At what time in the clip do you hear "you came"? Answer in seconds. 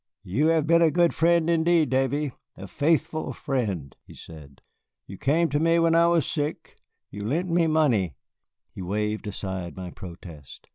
5.05-5.47